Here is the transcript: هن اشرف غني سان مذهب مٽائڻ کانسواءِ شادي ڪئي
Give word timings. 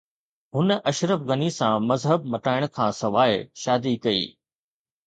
هن 0.55 0.69
اشرف 0.91 1.19
غني 1.31 1.49
سان 1.59 1.87
مذهب 1.91 2.27
مٽائڻ 2.33 2.67
کانسواءِ 2.81 3.31
شادي 3.67 3.97
ڪئي 4.07 4.27